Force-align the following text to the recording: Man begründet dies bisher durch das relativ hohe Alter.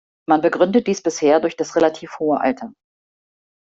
Man 0.27 0.41
begründet 0.41 0.87
dies 0.87 1.03
bisher 1.03 1.39
durch 1.39 1.55
das 1.55 1.75
relativ 1.75 2.17
hohe 2.17 2.41
Alter. 2.41 2.73